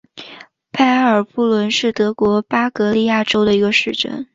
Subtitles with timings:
[0.71, 4.25] 拜埃尔布伦是德国巴伐利亚州的一个市镇。